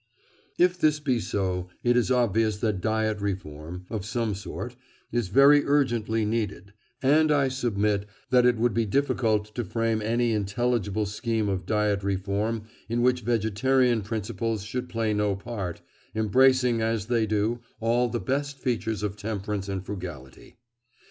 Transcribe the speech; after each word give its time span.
"If 0.57 0.79
this 0.79 0.99
be 0.99 1.19
so, 1.19 1.69
it 1.83 1.95
is 1.95 2.09
obvious 2.09 2.57
that 2.57 2.81
diet 2.81 3.21
reform 3.21 3.85
(of 3.87 4.03
some 4.03 4.33
sort) 4.33 4.75
is 5.11 5.27
very 5.27 5.63
urgently 5.63 6.25
needed; 6.25 6.73
and 7.03 7.31
I 7.31 7.49
submit 7.49 8.07
that 8.31 8.43
it 8.47 8.57
would 8.57 8.73
be 8.73 8.87
difficult 8.87 9.53
to 9.53 9.63
frame 9.63 10.01
any 10.01 10.31
intelligible 10.31 11.05
scheme 11.05 11.47
of 11.47 11.67
diet 11.67 12.01
reform 12.03 12.63
in 12.89 13.03
which 13.03 13.21
vegetarian 13.21 14.01
principles 14.01 14.63
should 14.63 14.89
play 14.89 15.13
no 15.13 15.35
part, 15.35 15.83
embracing, 16.15 16.81
as 16.81 17.05
they 17.05 17.27
do, 17.27 17.59
all 17.79 18.09
the 18.09 18.19
best 18.19 18.57
features 18.57 19.03
of 19.03 19.15
temperance 19.17 19.69
and 19.69 19.85
frugality. 19.85 20.57